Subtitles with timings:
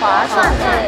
[0.00, 0.86] 划算诶！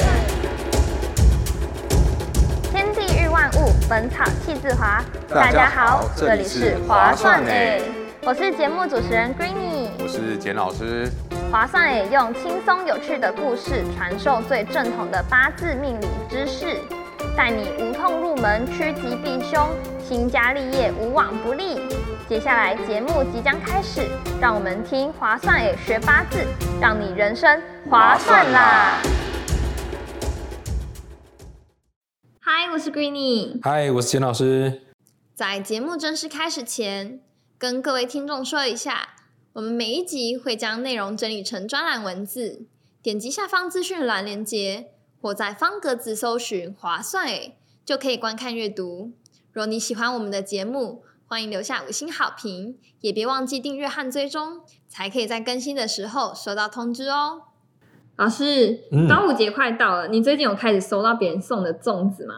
[2.71, 5.03] 天地日万物，本草气自华。
[5.29, 7.83] 大家好这里是划算诶
[8.23, 9.89] 我是节目主持人 Greeny。
[9.99, 11.11] 我是简老师，
[11.51, 16.77] 划算诶用轻松有趣的故事传授最正统的八字命理知识，
[17.37, 21.81] 带你无痛入门，趋吉避凶，兴家立业无往不利。
[22.29, 24.03] 接下来节目即将开始，
[24.41, 26.39] 让我们听划算诶学八字，
[26.81, 27.61] 让你人生
[27.91, 29.03] 划算啦！
[32.39, 33.59] 嗨，我是 Greeny。
[33.65, 34.83] 嗨，我是简老师。
[35.35, 37.21] 在节目正式开始前，
[37.59, 39.09] 跟各位听众说一下，
[39.55, 42.65] 我们每一集会将内容整理成专栏文字，
[43.03, 49.11] 点击下方资讯栏连接，或在方格子搜寻“划算诶”，就可以观看阅读。
[49.51, 57.47] 若你喜欢我们的节目，欢迎留下五星好评，也别忘记订阅和追踪，才可以在更新的时候收到通知哦。
[58.21, 62.35] 老师，嗯端午节快到了，你最近有开始收到别人送的粽子吗？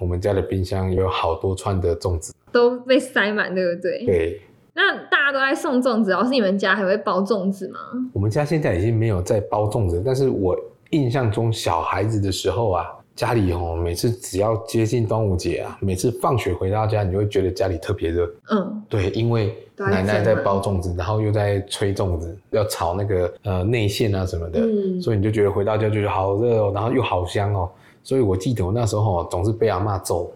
[0.00, 4.04] 我们家的冰箱有好多串的粽子，都被塞满，对不对？
[4.04, 4.42] 对
[4.74, 7.78] 那大家都在送粽子，老师你们家还会包粽子吗？
[8.12, 10.56] 我们家现在已经没有在包粽子，但是我
[10.90, 18.30] 印象中小孩子的时候啊，家里哦，每次只要接近端午节啊，每次放学回到家，你就会觉得家里特别热。
[18.50, 27.70] 嗯，对，因为奶奶在包粽子，然后又在吹粽子，要炒那个呃内馅啊什么的，嗯所以你就觉得回到家就觉得好热哦，然后又好香哦。
[28.02, 30.32] 所以我记得我那时候哦，总是被阿妈揍，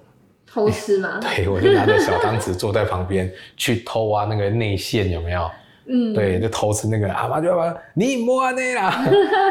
[0.46, 1.18] 偷吃吗？
[1.34, 5.50] 对我就拿着小汤匙坐在旁边去偷啊那个内馅有没有？
[5.88, 9.05] 嗯，对，就偷吃那个，阿妈就把你摸啊那啦。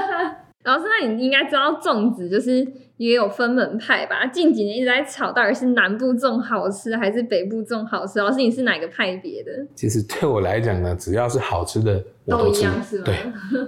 [0.65, 2.65] 老师，那你应该知道粽子就是
[2.97, 4.25] 也有分门派吧？
[4.27, 8.19] 近几年一直在吵，到底是南部粽好吃还是北部粽好吃？
[8.19, 9.51] 老师，你是哪个派别的？
[9.75, 13.15] 其实对我来讲呢，只要是好吃的我都一样是吗，对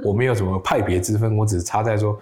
[0.04, 2.18] 我没有什么派别之分，我只是差在说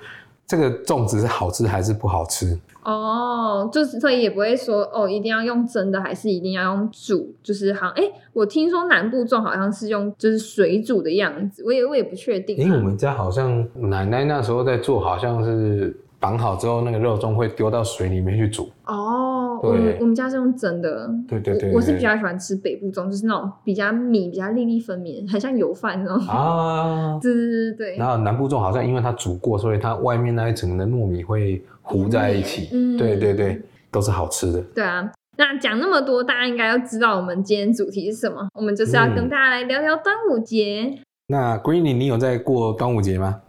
[0.48, 2.60] 这个粽子是好吃还是不好吃。
[2.84, 7.34] 哦，就是所以也不会说哦，一定要用蒸的，还是一定要用煮？
[7.42, 12.62] 就是好像哎，我听说南部粽好像是用就是水煮的样子，我也我也不确定啊。
[12.64, 18.68] 因为我们家好像奶奶那时候在做，好像是绑好之后，那个肉粽会丢到水里面去煮。
[18.86, 21.08] 哦，对我们我们家是用蒸的。
[21.28, 26.28] 对对对我我是比较喜欢吃北部粽，就是那种比较米比较粒粒分明，很像油饭那种。
[26.28, 32.70] 啊， 对对对对然后南部粽好像因为它煮过，所以它外面那一层的糯米会糊在一起。
[32.74, 33.62] 嗯对对对，
[33.92, 34.60] 都是好吃的。
[34.74, 35.08] 对啊。
[35.38, 38.48] 那讲那么多，大家应该都知道我们今天主题是什么？
[38.56, 40.98] 我们就是要跟嗯大家来聊聊端午节。
[41.28, 43.42] 那 Greeny，你有在过端午节吗？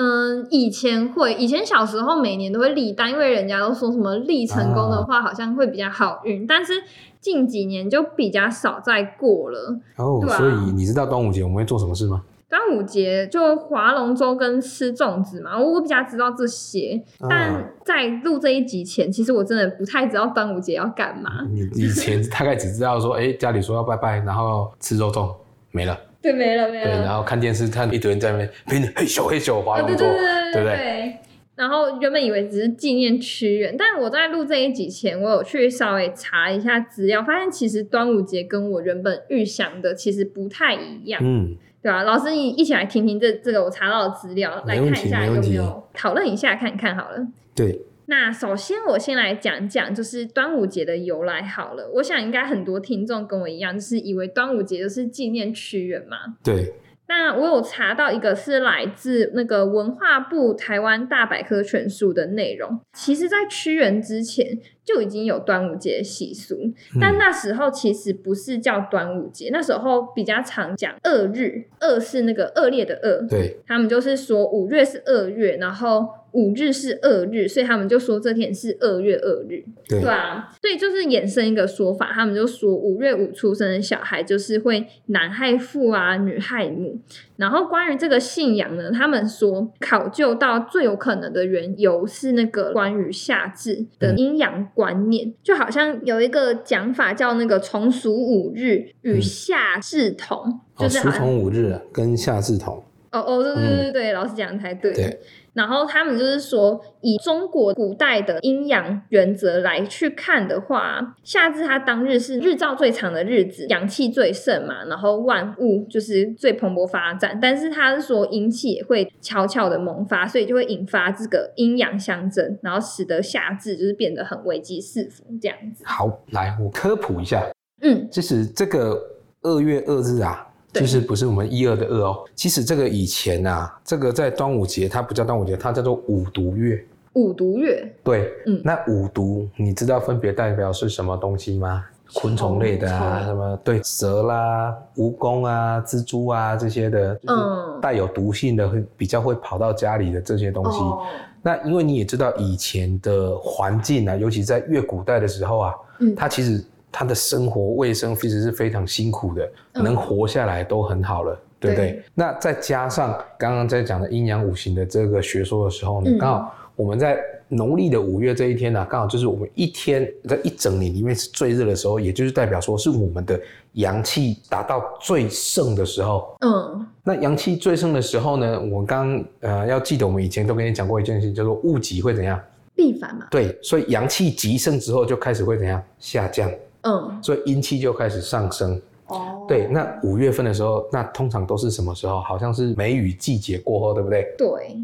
[0.00, 6.46] 嗯，以前会，以前小时候每年都会立单，因为人家都说什么立成功的话，好像会比较好运。
[6.46, 6.72] 但是
[7.20, 9.76] 近几年就比较少再过了。
[9.96, 12.22] 哦，所以你知道端午节我们会做什么事吗？
[12.48, 17.02] 端午节就划龙舟跟吃粽子嘛，我比较知道这些。
[17.18, 21.28] 啊但在录这一集前，其实我真的不太知道端午节要干嘛。
[21.50, 25.34] 你以前大概只知道说，哎、家里说要拜拜，然后吃肉粽，
[25.72, 25.98] 没了。
[26.20, 27.18] 对，没了没对，然了。
[27.18, 30.04] 后看电视，看一堆人在那边拼嘿咻嘿咻划啊，龙舟，
[30.52, 31.16] 对不对？
[31.54, 47.26] 然后原本以为只是纪念屈原，但我在录这一集前，我有去稍微查一下资料，发现其实端午节跟我原本预想的其实不太一样，嗯，对吧、老师，你一起来听听这这个我查到的资料，来看一下有没有讨论一下看看好了。
[47.56, 47.80] 对，
[48.10, 51.90] 那首先，我先来讲讲就是端午节的由来好了。
[51.96, 56.16] 我想应该很多听众跟我一样，就是以为端午节就是纪念屈原嘛。
[56.42, 56.72] 对，
[57.06, 62.80] 那我有查到一个是来自那个文化部台湾大百科全书的内容。
[62.94, 86.98] 其实，在屈原之前就已经有端午节的习俗，但那时候其实不是叫端午节，那时候比较常讲二日，二是那个恶劣的恶，对，他们就是说五月是二月，然后五日是二日，所以他们就说这天是二月二日，对，对啊，所以就是衍生一个说法，他们就说五月五出生的小孩就是会男害父啊，女害母。
[87.36, 99.22] 然后关于这个信仰呢，他们说考究到最有可能的缘由是那个关于夏至的阴阳观念，就好像有一个讲法叫那个从属五日与嗯。
[99.48, 100.36] 夏至同，
[100.74, 102.82] 哦，就是从五日跟夏至同，
[103.12, 104.92] 哦哦，对对对对对，老师讲的才对。
[104.92, 105.20] 对
[105.54, 117.40] 然后他们就是说，以中国古代的阴阳原则来去看的话，夏至它当日是日照最长的日子，阳气最盛嘛，然后万物就是最蓬勃发展。
[117.42, 125.82] 但是它是说阴气也会悄悄的萌发，所以就会引发这个阴阳相争，然后使得夏至就是变得很危机四伏这样子。
[125.84, 127.44] 好，来我科普一下，
[127.82, 128.96] 嗯其实这个
[129.42, 132.24] 二月二日啊，对就是不是我们一二的二哦。
[132.34, 136.84] 其实这个以前啊，这个在端午节它不叫端午节，它叫做五毒月。
[137.14, 138.60] 五毒月，对，嗯。
[138.62, 141.84] 那五毒你知道分别代表是什么东西吗？
[142.14, 143.56] 昆虫类的啊，什么？
[143.64, 147.80] 对蛇啦、蜈蚣啊、蜘蛛啊这些的，就是嗯。
[147.80, 150.78] 带有毒性的，会比较会跑到家里的这些东西。
[150.78, 151.02] 哦，
[151.42, 159.84] 那因为你也知道以前的环境啊，尤其在越古代的时候啊，嗯，它其实它的生活卫生其实是非常辛苦的，嗯。
[159.84, 161.92] 能活下来都很好了，对不对？
[161.92, 162.02] 对。
[162.14, 166.18] 那再加上刚刚在讲的阴阳五行的这个学说的时候呢，嗯。
[166.18, 167.18] 刚好我们在
[167.48, 173.40] 农历的五月这一天呢、刚好就是我们一天在一整年里面是最热的时候，也就是代表说是我们的
[173.72, 176.36] 阳气达到最盛的时候。
[176.40, 182.38] 嗯，那阳气最盛的时候呢，我刚刚呃要记得，我们以前都跟你讲过一件事情，叫做物极会怎样？
[182.76, 185.82] 必反嘛，对，所以阳气极盛之后就开始会怎样？
[185.98, 186.48] 下降，
[186.82, 188.80] 嗯，所以阴气就开始上升。
[189.08, 192.20] 哦，对，那五月份的时候，那通常都是什么时候？
[192.20, 194.26] 好像是梅雨季节过后，对不对？
[194.36, 194.76] 对，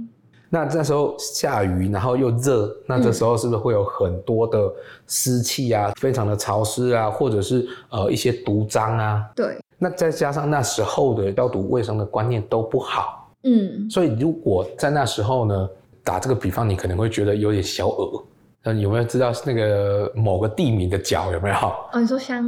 [0.48, 4.72] 那这时候下雨，然后又热，那这时候是不是会有很多的
[5.06, 9.22] 湿气啊，非常的潮湿啊，或者是呃一些毒瘴啊？
[9.36, 15.68] 对，那再加上那时候的消毒卫生的观念都不好，嗯，所以如果在那时候呢，
[16.02, 18.24] 打这个比方，你可能会觉得有点小恶。
[18.64, 21.54] 那有没有知道那个某个地名的角有没有？
[21.56, 22.42] 哦，你说香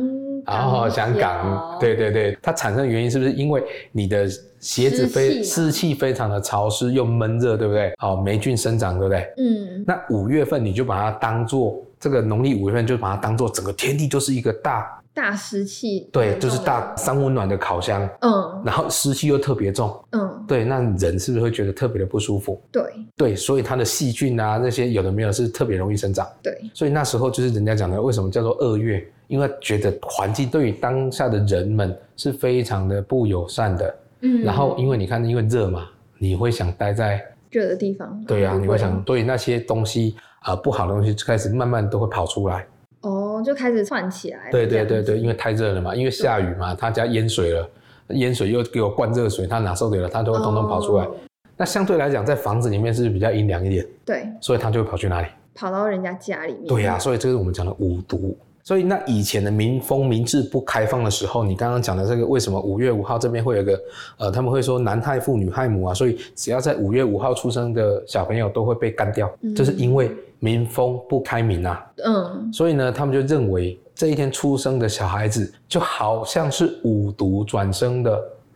[0.44, 4.26] 港， 然后香港，，对对对，它产生的原因是不是因为你的
[4.58, 7.92] 鞋子非湿气非常的潮湿又闷热，对不对？
[7.98, 9.28] 好，霉菌生长，对不对？
[9.36, 18.62] 嗯，那五月份你就把它当做这个农历五月份，就把它当做整个天地就是一个大，大湿气，对，就是大，三温暖的烤箱，嗯。
[18.62, 22.60] 然后湿气又特别重，嗯，对，那人是不是会觉得特别的不舒服？
[22.70, 22.82] 对。
[23.16, 33.96] 对，所以它的细菌啊那些有的没有是特别容易生长，对，所以那时候就是人家讲的为什么叫做二月，因为觉得环境对于当下的人们是非常的不友善的。
[34.20, 42.66] 嗯，然后因为你看，因为热嘛，你会想待在热的地方，对啊，你会想，对那些东西啊、呃不好的东西就开始慢慢都会跑出来。
[43.02, 47.68] 哦，就开始窜起来了，对对对对，因为太热了嘛，因为下雨嘛，他家淹水了，
[48.08, 50.08] 淹水又给我灌热水，他哪受得了？
[50.08, 51.04] 他都会通通跑出来。
[51.04, 51.14] 哦
[51.58, 55.28] 那相对来讲，在房子里面是比较阴凉一点，对，所以他就会跑去哪里？
[55.54, 58.36] 跑到人家家里面，对呀、所以这是我们讲的五毒。
[58.62, 63.80] 所以那以前的民风民治不开放的时候，你刚刚讲的这个为什么五月五号这边会有一个
[64.18, 71.86] 呃，他们会说男害父女害母啊，所以只要在五月五号出生的小朋友都会被干掉，嗯这是因为民风不开明啊。
[72.04, 78.12] 嗯，所以呢，他们就认为这一天出生的小孩子就好像是五毒转生的，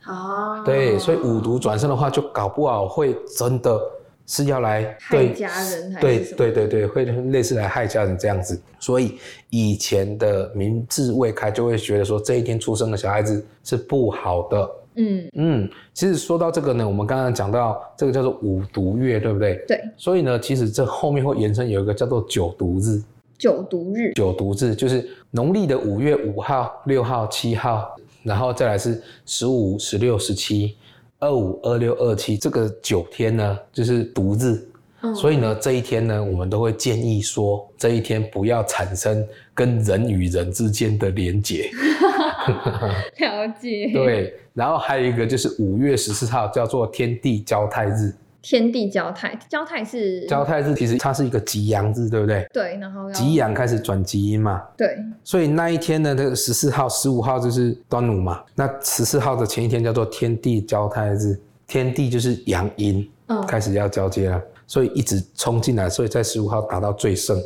[0.06, 3.80] 哦，对，所以五毒转生的话，就搞不好会真的
[4.26, 8.60] 是要来害家人还对对对对，会类似来害家人这样子。
[8.78, 9.18] 所以
[9.48, 14.70] 以前的民智未开，就会觉得说这一天出生的小孩子是不好的。
[14.96, 19.64] 嗯，嗯，其实说到这个呢，我们刚刚讲到这个叫做五毒月，对不对？
[19.68, 23.00] 对，所以呢，其实这后面会延伸有一个叫做九毒日。
[23.38, 30.76] 九毒日，九毒日就是农历的五月五号、六号、七号，然后再来是十五、十六、十七、
[31.18, 34.62] 二五、二六、二七，这个九天呢就是毒日。
[35.02, 41.70] 嗯所以呢，这一天呢，我们都会建议说，这一天不要产生跟人与人之间的连结。
[43.18, 48.12] 了解，，对，然后还有一个就是五月十四号叫做天地交泰日。
[48.42, 52.46] 天地交泰，交泰是交泰日其实它是一个吉阳日，对不对？
[52.52, 58.42] 对，然后要吉阳开始转吉阴嘛，对，所以那一天呢，这个十四号、十五号就是端午嘛。
[58.54, 67.36] 那十四号的前一天叫做天地交泰日，天地就是阳阴嗯，开始要交接了，所以一直冲进来，所以在十五号达到最盛，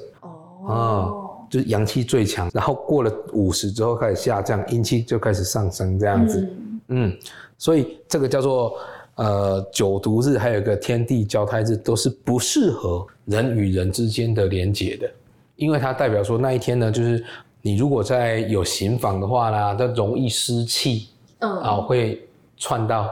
[0.66, 2.50] 哦，就是阳气最强。
[2.52, 6.40] 然后过了五十之后开始下降，阴气就开始上升这样子。
[6.40, 7.18] 嗯嗯，
[7.56, 8.74] 所以这个叫做
[9.14, 15.10] 呃九毒日，还有一个天地交胎日，都是不适合人与人之间的连结的，
[15.56, 17.24] 因为它代表说那一天呢，就是
[17.62, 22.22] 你如果在有刑房的话呢，它容易湿气嗯，啊，会
[22.58, 23.10] 窜到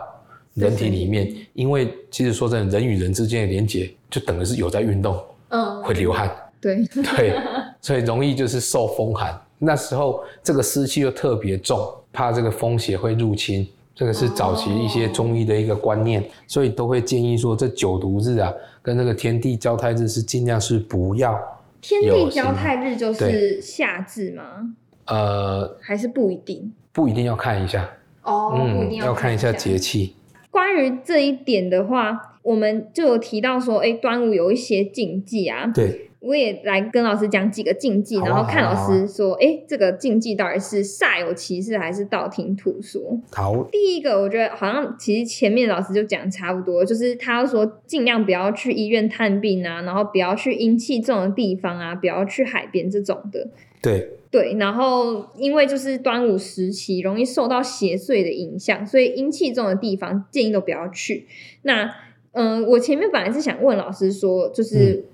[0.52, 6.30] 人体里面，因为其实说真的，人与人之间的连结就等于是有在运动，嗯，会流汗。
[6.60, 6.84] 对，
[7.16, 7.34] 对，
[7.80, 9.36] 所以容易就是受风寒。
[9.58, 13.66] 那时候这个湿气又特别重，怕这个风邪会入侵。
[13.94, 21.38] 这个是早期一些中医的一个观念，所以都会建议说，这九毒日啊，跟这个天地交泰日是尽量是不要，
[21.80, 24.74] 天地交泰日就是夏至吗？
[25.06, 26.72] 呃，还是不一定？
[26.90, 27.88] 不一定要看一下，
[28.22, 30.16] 哦嗯，要看一下节气。
[30.50, 35.70] 关于这一点的话，我们就有提到说，哎，端午有一些禁忌啊。
[35.74, 43.20] 对，我也来跟老师讲几个禁忌，啊然后看老师说，哎、这个禁忌到底是煞有其事还是道听途说？
[43.32, 53.48] 好，第一个，我觉得好像其实前面老师就讲差不多，就是他要说尽量不要去医院探病啊，然后不要去阴气重的地方啊，不要去海边这种的。
[53.80, 61.26] 对，对，然后因为就是端午时期容易受到邪祟的影响，所以阴气重的地方建议都不要去。
[61.62, 61.92] 那
[62.32, 65.04] 嗯、我前面本来是想问老师说，就是、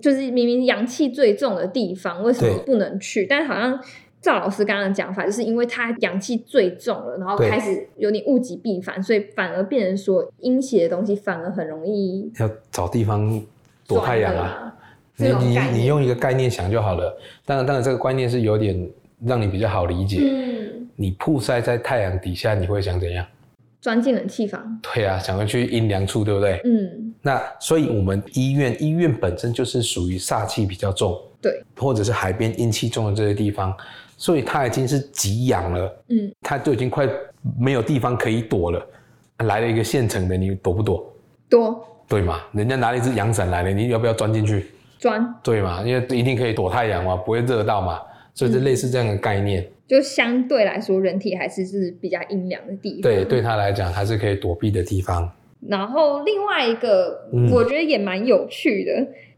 [0.00, 3.26] 就是明明阳气最重的地方，为什么不能去？
[3.26, 3.78] 但好像
[4.20, 13.42] 赵老师刚刚的讲法，就是因为他阳气最重了，然后开始有点物极必反，所以反而变成说阴邪的东西反而很容易要找地方
[13.86, 14.74] 躲太阳啊。
[15.16, 17.14] 你你你用一个概念想就好了。
[17.44, 18.88] 当然，当然这个观念是有点
[19.26, 20.18] 让你比较好理解。
[20.22, 23.26] 嗯，你曝晒在太阳底下，你会想怎样？
[23.80, 24.80] 钻进冷气房。
[24.82, 26.60] 对啊，想要去阴凉处，对不对？
[26.64, 33.74] 嗯，那所以我们医院医院本身就是属于煞气比较重，对，或者是海边阴气重的这些地方，
[34.16, 37.08] 所以它已经是极阳了，嗯，它就已经快
[37.58, 38.86] 没有地方可以躲了。
[39.44, 41.10] 来了一个现成的，你躲不躲？
[41.48, 42.40] 躲对嘛？
[42.52, 44.70] 人家拿了一只阳伞来了，你要不要钻进去？
[44.98, 45.34] 钻。
[45.42, 45.82] 对嘛？
[45.82, 48.00] 因为一定可以躲太阳嘛，不会热到嘛，
[48.34, 49.66] 所以是类似这样的概念。
[49.90, 53.02] 就相对来说，人体还是是比较阴凉的地方。
[53.02, 55.28] 对，对他来讲还是可以躲避的地方。
[55.68, 58.92] 然后另外一个，嗯我觉得也蛮有趣的。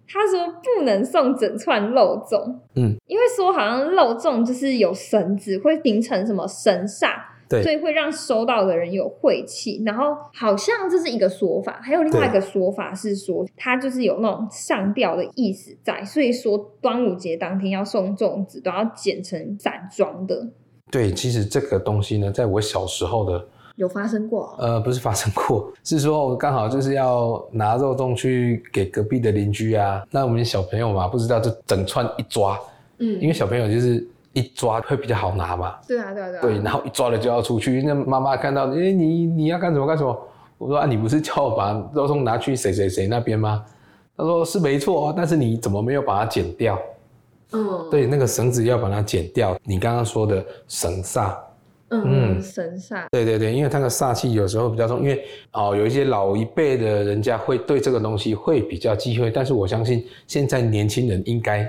[0.06, 7.14] 他说不能送整串肉粽，嗯，因为说好像肉粽就是有绳子，会形成什么神煞，
[7.52, 9.82] 对所以会让收到的人有晦气。
[9.84, 20.46] 然后好像这是一个说法，还有另外一个说法是说，它就是有那种上吊的意思在，所以说端午节当天要送粽子都要剪成散装的，
[20.90, 23.44] 对，其实这个东西呢，在我小时候的
[23.76, 24.54] 有发生过哦。
[24.58, 30.02] 呃，不是发生过， 是说我刚好就是要拿肉粽去给隔壁的邻居啊。
[30.10, 32.58] 那我们小朋友嘛，不知道就整串一抓，
[32.98, 35.74] 嗯因嗯，为小朋友就是一抓会比较好拿嘛。
[35.86, 36.40] 对啊，对啊，对啊。
[36.42, 40.28] 对，然后一抓了就要出去，那妈妈看到，哎、你你要干什么干什么？
[40.58, 43.64] 我说啊，你不是叫我把肉松拿去谁谁谁那边吗？
[44.16, 46.78] 他说是没错啊，但是你怎么没有把它剪掉？
[47.52, 49.58] 嗯，对，那个绳子要把它剪掉。
[49.64, 51.34] 你刚刚说的绳煞，
[51.88, 61.66] 嗯，嗯神煞，对对对，因为它的煞气有时候比较重，因为哦有一些老一辈的人家会对这个东西会比较忌讳，但是我相信现在年轻人应该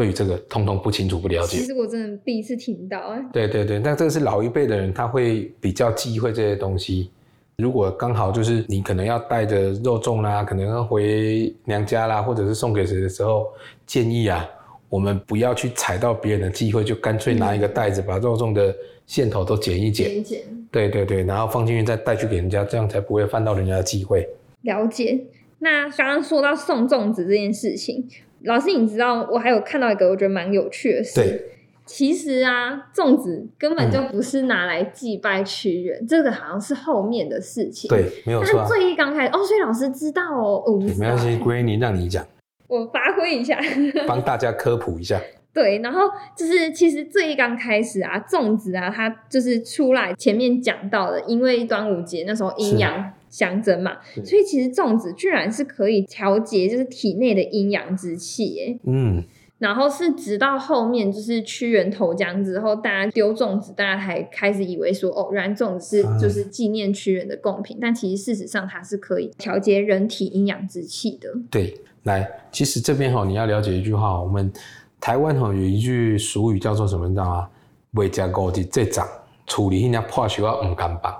[0.00, 1.58] 对于这个通通不清楚不了解。
[1.58, 7.10] 其实我真的第一次听到，哎，对对对，那这个是老一辈的人，他会比较忌讳这些东西。
[7.58, 13.46] 如果刚好就是你可能要带着肉粽啦，可能要回娘家啦，或者是送给谁的时候，
[13.84, 14.48] 建议啊，
[14.88, 20.08] 我们不要去踩到别人的忌讳，就干脆拿一个袋子把肉粽的线头都剪一剪。
[20.08, 20.40] 剪剪
[20.70, 24.26] 对对对，然后放进去再带去给人家，这样才不会犯到人家的忌讳。
[24.62, 25.26] 了解。
[25.58, 28.08] 那刚刚说到送粽子这件事情，
[28.44, 31.20] 老师你知道，我还有看到一个我觉得蛮有趣的事。
[31.20, 31.42] 对，
[31.84, 38.66] 其实啊，粽子根本就不是拿来祭拜屈原，这个好像是后面的事情。，对，没有但错、啊。
[38.66, 42.26] 是最一刚开始哦，所以老师知道哦，哦我不知道没关系，欸归你让你讲，
[42.68, 43.58] 我发挥一下。
[44.06, 45.20] 帮大家科普一下。
[45.52, 46.02] 对，然后
[46.36, 58.78] 就是其实最一刚开始啊，粽子啊，它就是出来前面讲到的，因为端午节那时候阴阳相争嘛，所以其实粽子居然是可以调节就是体内的阴阳之气耶。
[58.84, 59.22] 嗯，
[59.58, 71.28] 然后是直到后面就是屈原投江之后，大家丢粽子，大家才开始以为说哦，原来粽子是啊就是纪念屈原的贡品，但其实事实上它是可以调节人体阴阳之气的。
[71.50, 74.52] 对，来，其实这边哈、你要了解一句话，我们
[75.00, 77.48] 台湾哈、有一句俗语叫做什么，你知道吗？
[77.92, 79.06] 未食五日这长，
[79.46, 81.12] 处理那破手啊唔敢绑，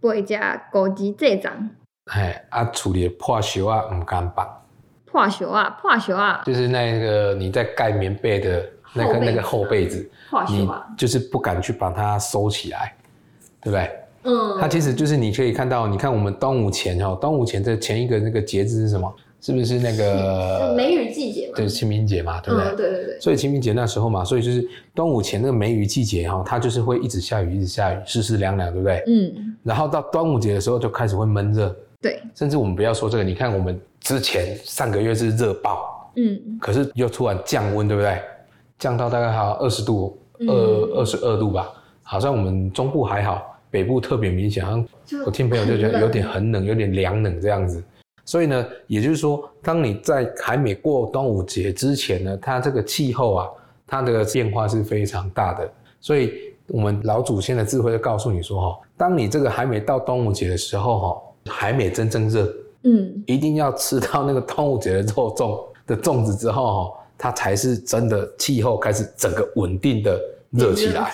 [0.00, 1.70] 不会加枸杞这张
[2.12, 4.48] 哎啊，处理破手啊唔敢绑，
[5.04, 12.94] 破球啊，破球啊，就是那个你在盖棉被的那个那个厚被子，你破球啊，就是不敢去把它收起来，
[13.60, 13.90] 对不对？
[14.22, 19.12] 嗯，它其实就是你可以看到，你看我们端午前哈，端午前的前一个那个节日是什么？
[19.40, 22.68] 是不是那个梅雨季节嘛，对清明节嘛，对不对？
[22.70, 29.02] 嗯，对对对，所以清明节那时候嘛，所以就是端午前那个梅雨季节哈，它就是会一直下雨，一直下雨，湿湿凉凉，对不对？
[29.06, 36.40] 嗯，然后到端午节的时候就开始会闷热，对，甚至我们不要说这个，你看我们之前上个月是热爆，嗯。
[36.60, 38.18] 可是又突然降温，对不对？
[38.78, 40.48] 降到大概还有二十度，嗯。
[40.48, 41.70] 二二十二度吧，
[42.02, 44.86] 好像我们中部还好，北部特别明显，好像
[45.24, 47.82] 我听朋友就觉得有点很很冷，有点凉冷这样子。
[48.26, 53.48] 所以呢，也就是说，当你在还没过端午节之前呢，它这个气候啊，
[53.86, 55.72] 它的变化是非常大的。
[56.00, 56.32] 所以，
[56.66, 62.52] 我们老祖先的智慧就告诉你说，哈，当你这个还没到端午节的时候，哈，还没真正热，
[62.82, 71.12] 嗯一定要吃到那个端午节的肉粽，的粽子之后哈，它才是真的气候开始整个稳定的热起来。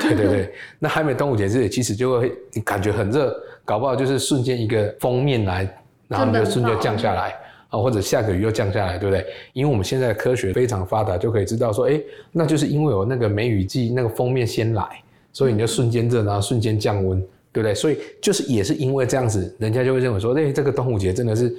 [0.00, 3.34] 对对对，那还没端午节之前，其实就会你感觉很热，
[3.66, 7.34] 搞不好就是瞬间一个封面来，然后你就瞬间降下来
[7.68, 9.26] 啊，或者下个雨又降下来，对不对？
[9.52, 12.00] 因为我们现在的科学非常发达，就可以知道说，哎，
[12.32, 14.84] 那就是因为有那个梅雨季那个封面先来，
[15.32, 17.24] 所以你就瞬间热，然后瞬间降温。
[17.54, 17.72] 对不对？
[17.72, 21.54] 所以就是也是因为这样子，人家就会认为说，哎，这个端午节真的是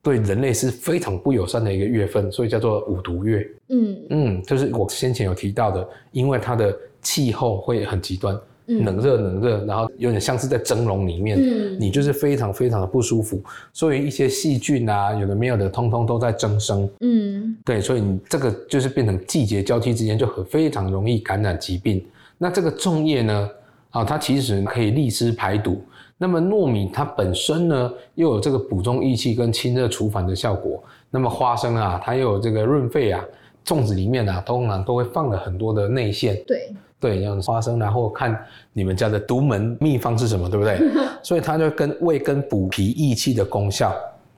[0.00, 3.44] 对人类是非常不友善的一个月份，所以叫做五毒月。
[3.70, 11.38] 嗯嗯，就是我先前有提到的，因为它的气候会很极端，冷热冷热，然后有点像是在蒸笼里面，
[11.78, 13.42] 你就是非常非常的不舒服，
[13.72, 16.88] 所以一些细菌啊，有的没有的，通通都在增生。
[17.00, 22.04] 嗯，对，所以你这个就是变成季节交替之间就很非常容易感染疾病。
[22.38, 23.50] 那这个粽叶呢？
[23.90, 25.82] 啊，它其实可以利湿排毒。
[26.16, 30.82] 那么糯米它本身呢，又有这个补中益气跟清热除烦的效果。
[31.10, 33.22] 那么花生啊，它又有这个润肺啊。
[33.64, 36.42] 粽子里面啊，通常都会放了很多的内馅。
[36.46, 40.78] 对对，像花生，然后看你们家的独门秘方是什么，对不对？
[41.20, 43.92] 所以它就跟味跟补脾益气的功效。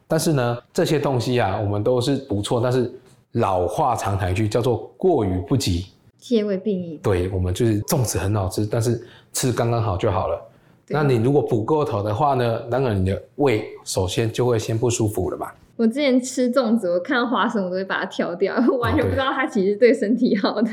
[0.09, 2.90] 但是呢，这些东西啊，我们都是不错，但是
[3.33, 5.87] 老话常谈一句，叫做过于不及。
[6.16, 6.99] 皆为病矣。
[7.02, 10.40] 对，我们就是粽子很好吃，但是吃刚刚好就好了。
[10.88, 12.61] 那你如果补过头的话呢？
[12.71, 15.50] 当然你的胃首先就会先不舒服了嘛。
[15.76, 20.71] 我之前吃粽子，我看到花生我都会把它挑掉，完全不知道它其实对身体好的。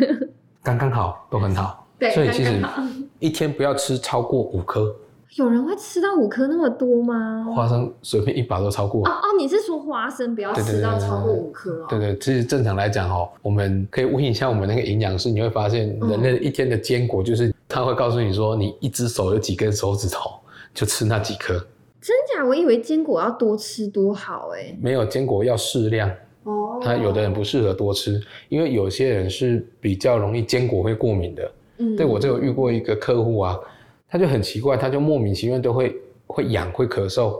[0.61, 1.80] 刚刚好，都很好。
[2.01, 2.59] 对，所以其实
[3.19, 4.95] 一天不要吃超过五颗。
[5.35, 7.45] 有人会吃到五颗那么多吗？
[7.55, 9.07] 花生随便一把都超过。
[9.07, 11.85] 哦哦，你是说花生不要吃到超过五颗哦？
[11.87, 20.31] 对对，其实正常来讲哦，我们可以问一下我们那个营养师，你会发现人类一天的坚果就是他会告诉你说，你一只手有几根手指头，
[20.73, 21.53] 就吃那几颗。
[22.01, 22.43] 真假？
[22.43, 24.75] 我以为坚果要多吃多好哎。
[24.81, 26.09] 没有，坚果要适量。
[26.45, 26.79] 哦。
[26.83, 31.49] 他有的人不适合多吃，因为有些人是比较容易坚果会过敏的。
[31.81, 31.95] 嗯。
[31.95, 33.59] 对我就有遇过一个客户啊。
[34.13, 35.95] 他就很奇怪，他就莫名其妙都会
[36.27, 37.33] 会痒会咳嗽，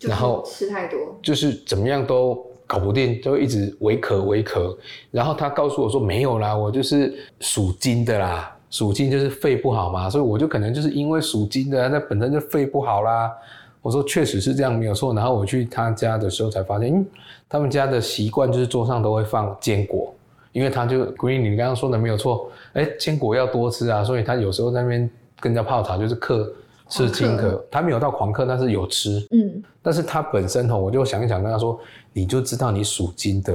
[0.00, 4.76] 然后吃太多，就是怎么样都搞不定，就一直微咳微咳。
[5.10, 13.32] 然后他告诉我说没有啦，我就是属金的啦，属金就是肺不好嘛，所以我就可能就是因为属金的，那本身就肺不好啦。
[13.80, 15.14] 我说确实是这样没有错。
[15.14, 17.06] 然后我去他家的时候才发现，嗯，
[17.48, 20.14] 他们家的习惯就是桌上都会放坚果，
[20.58, 25.08] 因为他就 Green，你刚刚说的没有错，哎，坚果要多吃啊，所以他有时候在那边。
[25.40, 26.52] 跟人家泡茶就是克
[26.88, 29.24] 吃金克，他没有到狂克，但是有吃。
[29.30, 31.78] 嗯，但是他本身吼，我就想一想跟他说，
[32.12, 33.52] 你就知道你属金的，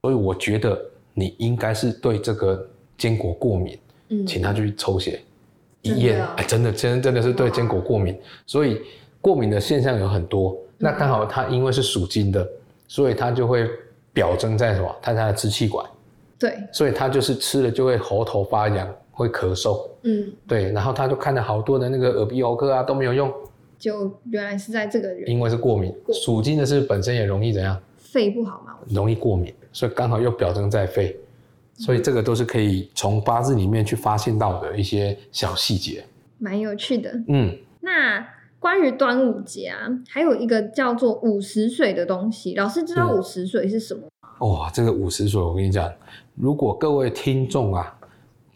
[0.00, 0.80] 所以我觉得
[1.12, 3.78] 你应该是对这个坚果过敏。
[4.08, 5.20] 嗯，请他去抽血
[5.82, 8.18] 一验，哎，真的，真真的是对坚果过敏。
[8.46, 8.80] 所以
[9.20, 12.48] 过敏的现象有很多，那刚好他因为是属金的，
[12.86, 13.68] 所以他就会
[14.14, 14.96] 表征在什么？
[15.02, 15.84] 他的支气管。
[16.38, 18.88] 对，所以他就是吃了就会喉头发痒。
[19.18, 23.28] 会咳嗽，嗯，对，然后他就看了好多的那个耳鼻喉科啊，都没有用，
[23.76, 25.40] 就原来是在这个因。
[25.40, 27.76] 为是过敏，属金的是本身也容易怎样？
[27.96, 31.18] 肺不好嘛，容易过敏，所以刚好又表征在肺，
[31.74, 36.04] 所以这个都是可以从八字里面去发现到的一些小细节，
[36.38, 37.10] 蛮有趣的。
[37.26, 38.24] 嗯，那
[38.60, 44.02] 关于端午节啊，还有一个叫做午时水的东西，老师知道午时水是什么？
[44.40, 45.92] 哇，这个五十水，我跟你讲，
[46.34, 47.94] 如果各位听众啊。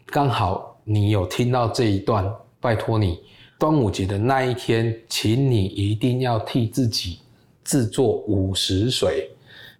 [0.07, 3.19] 刚好你有听到这一段，拜托你，
[3.57, 7.17] 端午节的那一天，请你一定要替自己
[7.63, 9.27] 制作五十水，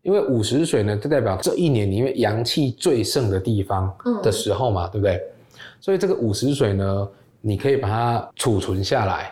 [0.02, 5.22] 因为午时水呢，就代表这一年里面阳气最盛的地方的时候嘛，对不对？
[5.80, 7.08] 所以这个午时水呢，
[7.40, 9.32] 你可以把它储存下来，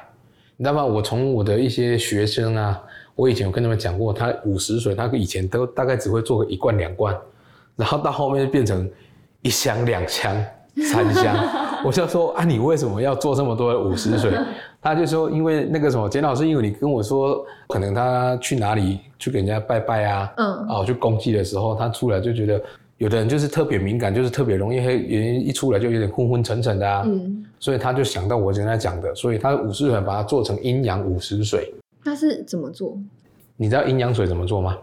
[0.56, 0.86] 你知道吗？
[0.86, 2.80] 我从我的一些学生啊，
[3.16, 7.16] 我以前有跟他们讲过，他五十水，他以前都大概只会做个一罐两罐，
[7.76, 8.90] 然后到后面变成
[9.42, 10.36] 一箱两箱。
[10.90, 11.36] 三箱，
[11.84, 14.32] 我就说啊，你为什么要做这么多的午时水？
[14.82, 22.60] 他就说，因为那个什么，简老师，因为你跟我说，可能他去哪里去给人家拜拜啊，嗯，哦，去公祭的时候，他出来就觉得，
[23.00, 31.70] 有的人就是特别敏感，就是特别容易黑，人，一出来就有点昏昏沉沉的啊，嗯，所以他就想到我刚才讲的，所以他五十水把它做成阴阳五十水。
[32.04, 32.98] 那是怎么做？
[33.58, 34.78] 你知道阴阳水怎么做吗？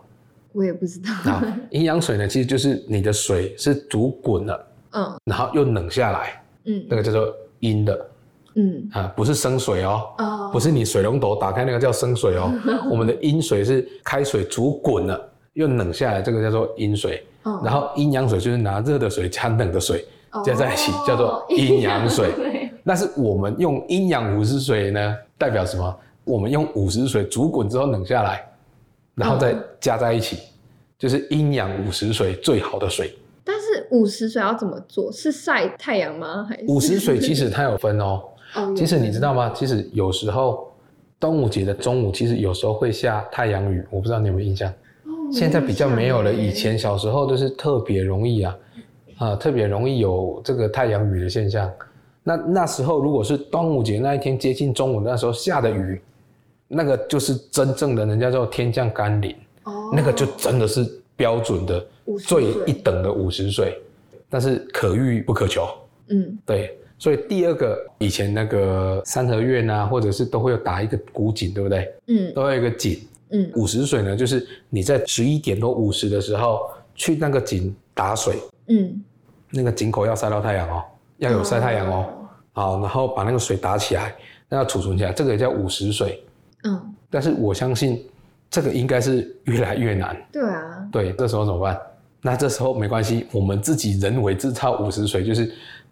[0.52, 1.42] 我也不知道。
[1.70, 4.66] 阴阳水呢，其实就是你的水是煮滚了。
[4.92, 8.11] 嗯，然后又冷下来，嗯，那个叫做阴的，
[8.54, 12.50] 嗯啊，不是生水哦，哦，不是你水龙头打开那个叫生水哦，
[12.90, 17.22] 我们的阴水是开水煮滚了又冷下来，这个叫做阴水，
[17.62, 20.02] 然后阴阳水就是拿热的水加冷的水
[20.42, 22.33] 加在一起叫做 阴阳水，
[22.83, 25.94] 那是我们用阴阳五十水呢，代表什么？
[26.28, 28.46] 我们用五十水煮滚之后冷下来，
[29.14, 30.38] 然后再加在一起。
[30.98, 33.16] 就是阴阳五十水最好的水。
[33.44, 35.12] 但是五十水要怎么做？
[35.12, 36.44] 是晒太阳吗？
[36.48, 38.20] 还是五十水其实它有分哦。
[38.56, 39.52] 哦其实你知道吗？
[39.54, 40.72] 其实有时候
[41.20, 44.68] 端午节的中午，其实有时候会下太阳雨，我不知道你有没有印象。
[45.04, 48.56] 哦现在比较没有了，以前小时候就是特别容易啊，
[49.18, 51.70] 啊，特别容易有这个太阳雨的现象。
[52.24, 56.00] 那那时候如果是端午节那一天接近中午那时候下的雨，
[56.68, 61.85] 那个就是真正的人家叫天降甘霖，哦那个就真的是标准的
[62.26, 63.81] 最一等的午时水，
[64.28, 65.66] 但是可遇不可求。
[66.11, 71.92] 嗯对，所以第二个以前那个三合院啊，或者是都会有打一个古井，对不对？
[72.07, 73.00] 嗯都会有一个井。
[73.31, 78.37] 嗯五十水呢，就是你在十一点多五十的时候去那个井打水，
[78.68, 79.02] 嗯，
[79.50, 80.83] 那个井口要晒到太阳哦，
[81.18, 82.07] 要有晒太阳哦。
[82.52, 84.14] 好，然后把那个水打起来，
[84.48, 86.22] 那要储存起来，这个也叫午时水。
[86.68, 88.04] 嗯，但是我相信
[88.50, 90.16] 这个应该是越来越难。
[90.31, 91.78] 对啊，对，这时候怎么办？
[92.20, 95.50] 那这时候没关系，我们自己人为制造五十水，就是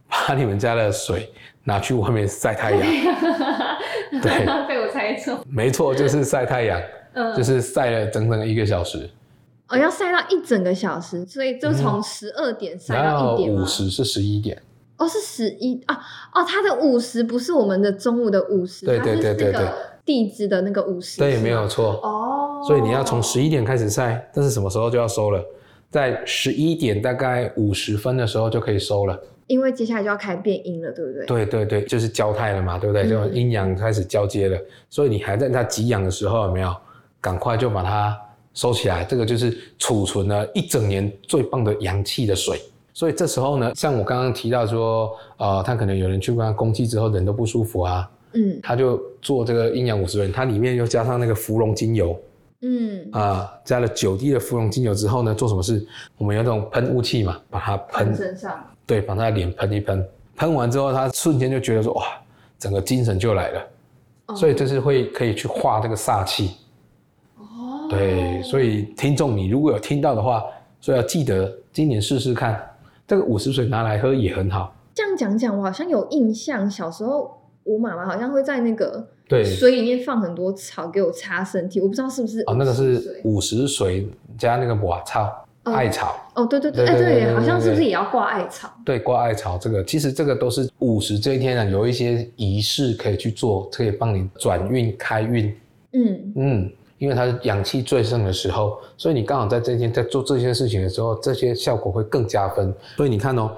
[0.08, 1.32] 把你们家的水
[1.64, 2.80] 拿去外面晒太阳。
[4.22, 5.38] 对，被我猜中。
[5.48, 6.80] 没错，就是晒太阳，
[7.14, 9.08] 嗯就是晒了整整一个小时。
[9.68, 14.60] 哦，要晒到一整个小时，所以就从十二点晒到一点吗午时是十一点，
[14.96, 15.94] 哦，是十一啊
[16.32, 22.00] 哦，它的五十不是我们的中午的五十，对对对对那个地支的那个午时，对，没有错。
[22.02, 25.44] 哦，所以你要从十一点开始晒，但是什么时候就要收了？
[25.90, 29.20] 在十一点大概五十分的时候就可以收了。
[29.48, 31.26] 因为接下来就要开变阴了，对不对？
[31.26, 33.02] 对对对，就是交泰了嘛，对不对？
[33.04, 36.74] 嗯就阴阳开始交接了，所以你还在它给养的时候，有没有？
[37.20, 38.16] 赶快就把它
[38.54, 42.60] 收起来，这个就是储存了一整年最棒的阳气的水。
[42.92, 48.60] 所以这时候呢，像我刚刚提到说，呃，他可能有人去跟他攻击之后，人都不舒服啊，嗯。
[48.62, 52.18] 他就做这个阴阳五十人，它里面又加上那个芙蓉精油。
[52.62, 53.08] 嗯。
[53.12, 55.86] 啊、加了九滴的芙蓉精油之后呢，做什么事？
[56.18, 58.06] 我们有那种喷雾器嘛，把它喷。
[58.06, 62.04] 喷身上，对，把他的脸喷一喷，喷完之后，他瞬间就觉得说，哇，
[62.58, 63.60] 整个精神就来了。
[64.26, 64.34] 哦。
[64.34, 66.56] 所以这是会可以去化这个煞气。
[67.38, 70.42] 哦，对，所以听众你如果有听到的话，
[70.80, 72.60] 所以要记得今年试试看，
[73.06, 74.74] 这个五十水拿来喝也很好。
[74.94, 77.35] 这样讲讲，我好像有印象，小时候
[77.66, 85.24] 我妈妈好像会在那个对，水里面放很多草给我擦身体，我不知道是不是哦，那个是午时水五十水加那个瓦草、
[85.64, 86.16] 哦艾草。
[86.34, 88.70] 哦，对对对，哎对好像是不是也要挂艾草？
[88.84, 95.52] 对，挂艾草这个，其实这个都是午时这一天呢，有一些仪式可以去做，可以帮你转运开运。
[95.92, 102.72] 嗯嗯，因为它是阳气最盛的时候，所以你刚好在这一天在做这些事情的时候，这些效果会更加分。
[102.96, 103.50] 所以你看哦，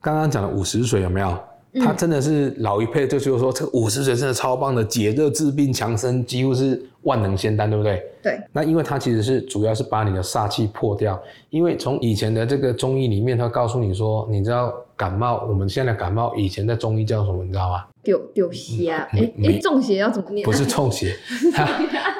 [0.00, 1.38] 刚刚讲的午时水有没有？
[1.80, 8.02] 它嗯真的是老一辈就就是说，这个五十水真的超棒的，解热治病强身，几乎是万能仙丹，对不对？
[8.22, 17.84] 对，那因为它其实是主要是把你的煞气破掉，因为从以前的这个中医里面，它告诉你说，你知道感冒，我们现在感冒以前在中医叫什么，你知道吗？
[18.04, 19.08] 丢丢邪啊！
[19.12, 20.44] 哎没哎，中邪要怎么念？
[20.44, 21.16] 不是中邪，
[21.54, 21.66] 它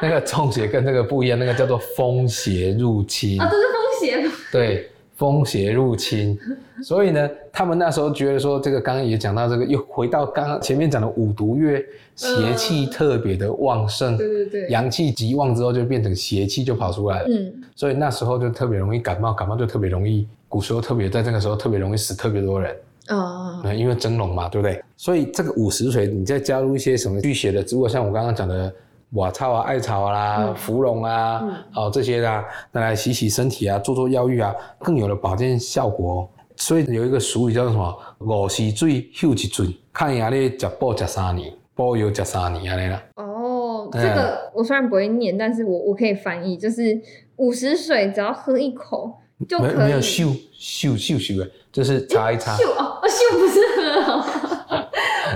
[0.00, 3.38] 那个中邪跟这个不一样，那个叫做风邪入侵。
[3.42, 4.30] 啊，都是风邪。
[4.50, 4.88] 对，
[5.22, 6.36] 风邪入侵。
[6.82, 11.80] 所以呢，他们那时候觉得说，这个刚刚也讲到这个，又回到刚刚前面讲的五毒月，
[12.16, 17.28] 邪气特别的旺盛，对对对，阳气极旺之后就变成邪气就跑出来了。
[17.28, 22.74] 嗯所以那时候就特别容易感冒，感冒就特别容易，古时候特别在这个时候特别容易死特别多人。
[23.06, 24.82] 啊嗯，因为蒸笼嘛，对不对？
[24.96, 28.72] 所以这个五十水，你再加入一些什么驱邪的植物，像我刚刚讲的
[29.12, 36.28] 瓦草啊、艾草啦、嗯芙蓉啊，嗯哦这些啦，拿来洗洗身体啊，做做药浴啊，更有了保健效果、哦。
[36.56, 37.98] 所以有一个俗语叫做什么？
[38.20, 43.02] 五时水休一准，看牙咧食补食三年，补药食三年安尼啦。
[43.16, 47.00] 哦，这嗯个我虽然不会念，但是我我可以翻译，就是
[47.36, 49.74] 五十水只要喝一口就可以。
[49.74, 52.56] 没没有嗅嗅嗅嗅的，就是擦一擦。
[52.56, 54.24] 秀哦，哦秀不是喝哦，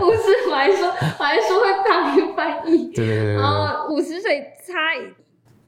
[0.07, 3.43] 午时我还说我还说会翻译翻译，对对对对对。
[3.43, 4.75] 哦，午时水擦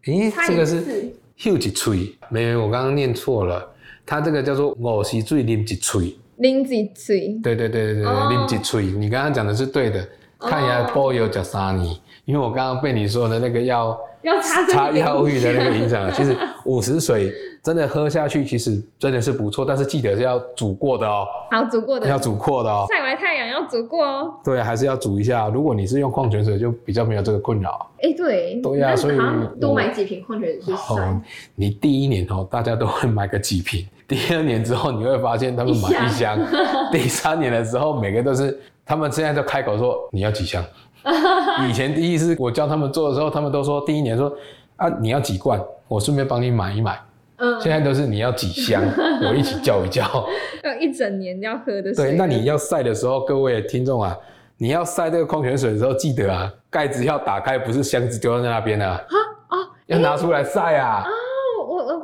[0.06, 3.68] 诶，擦一这个是次休一吹，没有，我刚刚念错了。
[4.06, 6.16] 它这个叫做五十岁啉一吹。
[6.38, 7.38] 啉一吹。
[7.42, 10.08] 对，对对对对对，哦啉一吹，你刚刚讲的是对的。
[10.40, 22.87] 看一下波有加三年，因为我刚刚被你说的那个药要擦身擦体药浴的那个影响， 其实五十水真的喝下去，其实真的是不错，但是记得是要煮过的哦，好煮过的要，煮过的哦。
[22.88, 24.35] 晒完太阳要煮过哦。
[24.44, 25.48] 对，还是要煮一下。
[25.48, 27.90] 如果你是用矿泉水，就比较没有这个困扰。
[28.02, 29.16] 哎，对，那对呀所以
[29.61, 31.20] 多我买几瓶矿泉水晒哦。，
[31.54, 36.38] 你第一年哦，大家都会买个几瓶，第二年之后你会发现他们买一箱，
[36.90, 40.64] 第三年的时候每个都是，他们现在都开口说你要几箱。
[41.68, 44.32] 以前第一次我教他们做的时候，他们都说第一年说
[44.76, 46.98] 啊你要几罐，我顺便帮你买一买。
[47.40, 48.82] 嗯，现在都是你要几箱，
[49.22, 50.02] 我一起叫一叫。
[50.64, 52.11] 要一整年要喝的水。
[52.11, 54.16] 对，那你要晒的时候，各位听众啊，
[54.56, 59.00] 你要晒这个矿泉水的时候，记得啊，盖子要打开，不是箱子丢在那边啊，
[59.50, 59.56] 哦
[59.87, 61.04] 要拿出来晒啊。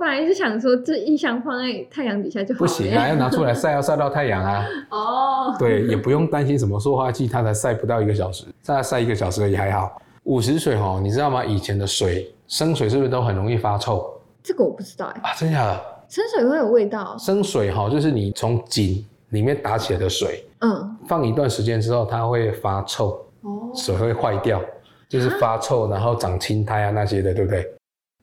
[0.05, 2.59] 本来是想说，这一箱放在太阳底下就好。
[2.59, 4.67] 不行啊， 要拿出来晒，要晒到太阳啊。
[4.91, 9.97] 哦，对，也不用担心什么塑化剂，它才晒不到一个小时，再晒一个小时也还好。
[10.25, 11.43] 五十水哦，你知道吗？
[11.43, 14.07] 以前的水生水是不是都很容易发臭
[14.43, 15.35] 这个我不知道哎，啊？
[15.39, 15.83] 真假的？
[16.11, 17.17] 生水会有味道。
[17.19, 24.61] 生水哈，就是你从井里面打起来的水，嗯，放一段时间之后，它会发臭，哦，水会坏掉，
[25.09, 27.67] 就是发臭，然后长青苔啊那些的，对不对？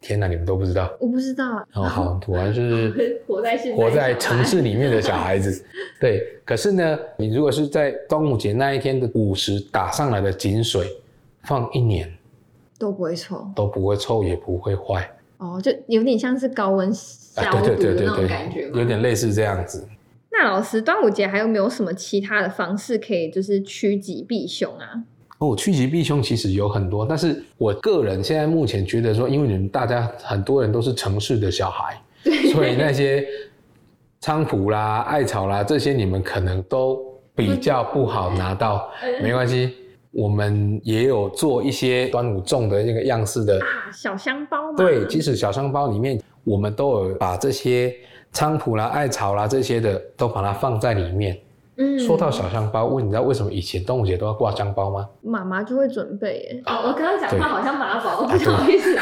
[0.02, 1.64] 天哪，你们都不知道我不知道。
[1.74, 5.64] 哦，好， 果然是活在现活在城市里面的小孩子。
[6.02, 10.88] 对，可是呢，你如果是在端午节那一天的午时打上来的井水，
[11.44, 12.12] 放一年
[12.80, 13.48] 都不会臭。
[13.56, 15.08] 都不会臭，也不会坏。
[15.38, 19.88] 哦，就有点像是高温消毒的那种对对对对感觉有点类似这样子。
[20.32, 25.04] 那老师，端午节还有没有什么其他的方式可以就是趋吉避凶啊？
[25.42, 32.00] 哦，趋吉避凶其实有很多，但是我个人现在目前觉得说，因为你们大家很多人都是城市的小孩，
[32.54, 33.26] 所以那些
[34.22, 38.88] 菖蒲啦、艾草啦这些，你们可能都比较不好拿到。
[39.20, 39.74] 没关系，
[40.12, 44.78] 我们也有做一些端午粽的那个样式的，啊，小香包嘛。
[44.78, 47.92] 对，即使小香包里面，我们都有把这些
[48.32, 51.36] 菖蒲啦、艾草啦这些的都把它放在里面。
[51.78, 55.08] 嗯，说到小香包，问你知道为什么以前端午节都要挂香包吗？
[55.22, 56.64] 妈妈就会准备耶。
[56.66, 58.98] 哦，我刚刚讲话好像妈宝，啊不好意思。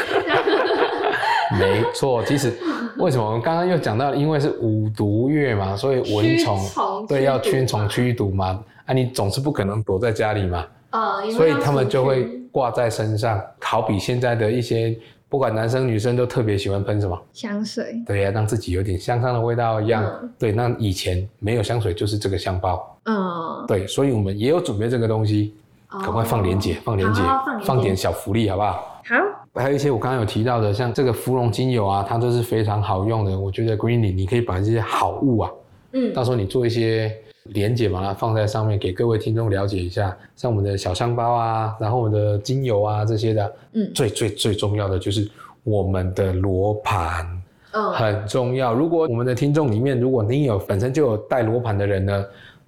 [1.58, 2.52] 没错，其实
[2.98, 13.40] 为什么我们刚刚又讲到，因为是五毒月嘛，所以蚊虫对要驱虫嘛驱毒嘛，啊，你总是不可能躲在家里嘛，呃，所以他们就会挂在身上。
[13.60, 14.96] 好比现在的一些，
[15.30, 18.02] 不管男生女生都特别喜欢喷什么，香水。
[18.04, 20.04] 对呀、让自己有点香香的味道一样。
[20.04, 22.98] 嗯对，那以前没有香水，就是这个香包。
[23.04, 25.54] 嗯，对，所以我们也有准备这个东西，
[25.88, 29.02] 赶快放链接，放链接，好放链接放点小福利好不好？
[29.04, 29.16] 好，
[29.54, 33.38] 还有一些我刚刚有提到的，像这个芙蓉精油啊，它都是非常好用的。
[33.38, 35.50] 我觉得 Greeny 你可以把这些好物啊，
[35.92, 40.16] 嗯到时候你做一些连接，把它放在上面，给各位听众了解一下。
[40.36, 45.28] 像我们的小香包啊，然后我们的精油啊这些的，嗯最最最重要的就是
[45.64, 47.26] 我们的罗盘
[47.72, 48.74] 嗯，很重要。
[48.74, 52.24] 如果我们的听众里面，如果你有本身就有带罗盘的人呢，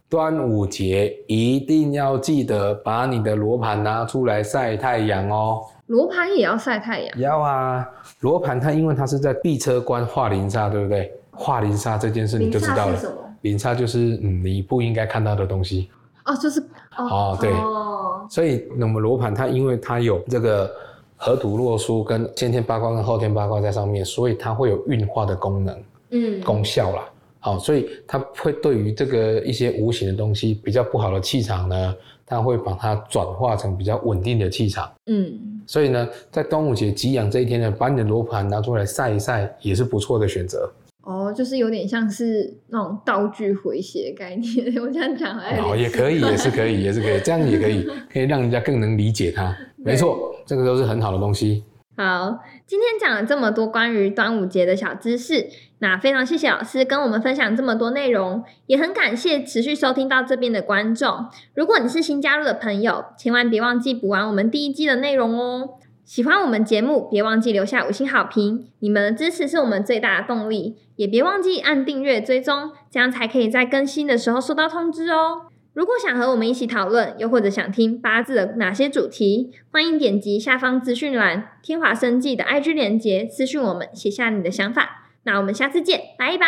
[0.09, 5.63] 端午节一定要记得把你的罗盘拿出来晒太阳哦。
[5.87, 7.19] 罗盘也要晒太阳。
[7.19, 7.87] 要啊，
[8.21, 11.13] 罗盘它因为它是在碧车关化林煞，对不对？
[11.33, 12.99] 化林煞这件事你就知道了。
[13.43, 15.91] 林差就是嗯你不应该看到的东西，
[16.25, 16.61] 哦，就是
[16.97, 20.71] 哦哦对哦，所以那么罗盘它因为它有这个
[21.17, 27.09] 河图洛书跟先天八卦跟后天八卦在上面，所以它会有运化的功能嗯，功效啦。
[27.45, 34.89] 好、所以它会对于这个一些无形的东西比较不好的气场呢，它会把它转化成比较稳定的气场。
[35.07, 40.71] 嗯，所以呢，在端午节吉养这一天呢，把你的罗盘拿出来晒一晒，也是不错的选择。
[41.03, 44.67] 哦，就是有点像是那种道具回血概念。
[44.81, 49.57] 我这样讲哦，也可以，也是可以，也是可以，这样也可以，可以让人家更能理解它。
[49.77, 51.65] 没错，这个都是很好的东西。
[51.97, 55.49] 好，今天讲了这么多关于端午节的小知识，
[55.81, 61.27] 那非常谢谢老师跟我们分享这么多内容，也很感谢持续收听到这边的观众。
[61.55, 65.71] 如果你是新加入的朋友，千万别忘记补完我们第一季的内容哦。
[66.05, 70.77] 喜欢我们节目，别忘记留下五星好评，你们的支持是我们最大的动力。
[70.97, 75.43] 也别忘记按订阅追踪，这样才可以在更新的时候收到通知哦。
[75.73, 85.07] 如果想和我们一起讨论，又或者想听八字的哪些主题，欢迎点击下方资讯栏天华生技的 IG 连接私讯我们，写下你的想法。
[85.25, 86.47] 那我们下次见，拜拜。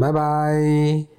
[0.00, 1.15] 拜拜。